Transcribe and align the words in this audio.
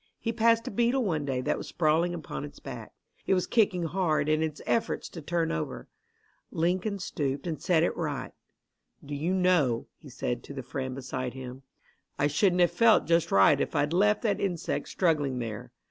He 0.19 0.33
passed 0.33 0.67
a 0.67 0.71
beetle 0.71 1.05
one 1.05 1.25
day 1.25 1.41
that 1.41 1.59
was 1.59 1.67
sprawling 1.67 2.15
upon 2.15 2.43
its 2.43 2.57
back. 2.59 2.93
It 3.27 3.35
was 3.35 3.45
kicking 3.45 3.83
hard 3.83 4.27
in 4.29 4.41
its 4.41 4.59
efforts 4.65 5.07
to 5.09 5.21
turn 5.21 5.51
over. 5.51 5.87
Lincoln 6.49 6.97
stooped 6.97 7.45
and 7.45 7.61
set 7.61 7.83
it 7.83 7.95
right. 7.95 8.31
"Do 9.05 9.13
you 9.13 9.31
know," 9.35 9.85
he 9.95 10.09
said 10.09 10.43
to 10.45 10.55
the 10.55 10.63
friend 10.63 10.95
beside 10.95 11.35
him, 11.35 11.61
"I 12.17 12.25
shouldn't 12.25 12.61
have 12.61 12.71
felt 12.71 13.05
just 13.05 13.31
right 13.31 13.61
if 13.61 13.75
I'd 13.75 13.93
left 13.93 14.23
that 14.23 14.41
insect 14.41 14.87
struggling 14.89 15.37
there. 15.37 15.71